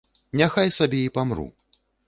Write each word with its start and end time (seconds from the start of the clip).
Няхай 0.41 0.73
сабе 0.77 1.03
і 1.11 1.13
памру. 1.19 1.47